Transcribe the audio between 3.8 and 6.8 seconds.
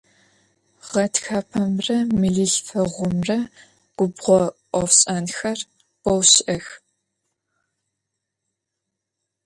gubğo ofş'enxer beu şı'ex.